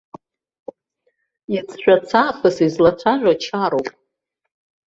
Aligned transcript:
Иацжәац 1.53 2.09
аахыс 2.21 2.57
излацәажәо 2.67 3.33
чароуп. 3.43 3.87